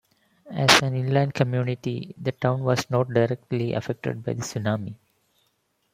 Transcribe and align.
As 0.49 0.81
an 0.81 0.95
inland 0.95 1.35
community, 1.35 2.15
the 2.17 2.31
town 2.31 2.63
was 2.63 2.89
not 2.89 3.09
directly 3.13 3.73
affected 3.73 4.23
by 4.23 4.33
the 4.33 4.41
tsunami. 4.41 4.95